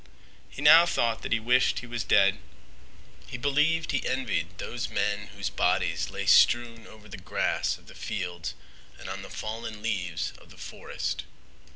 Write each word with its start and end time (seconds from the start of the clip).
He 0.49 0.63
now 0.63 0.87
thought 0.87 1.21
that 1.21 1.31
he 1.31 1.39
wished 1.39 1.77
he 1.81 1.85
was 1.85 2.03
dead. 2.03 2.39
He 3.27 3.37
believed 3.37 3.91
he 3.91 4.03
envied 4.07 4.57
those 4.57 4.89
men 4.89 5.27
whose 5.27 5.51
bodies 5.51 6.09
lay 6.09 6.25
strewn 6.25 6.87
over 6.87 7.07
the 7.07 7.17
grass 7.19 7.77
of 7.77 7.85
the 7.85 7.93
fields 7.93 8.55
and 8.97 9.07
on 9.07 9.21
the 9.21 9.29
fallen 9.29 9.83
leaves 9.83 10.33
of 10.39 10.49
the 10.49 10.57
forest. 10.57 11.25